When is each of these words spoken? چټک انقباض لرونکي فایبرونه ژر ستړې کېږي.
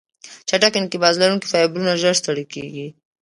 چټک 0.47 0.73
انقباض 0.79 1.15
لرونکي 1.21 1.47
فایبرونه 1.51 1.99
ژر 2.01 2.15
ستړې 2.21 2.45
کېږي. 2.53 2.87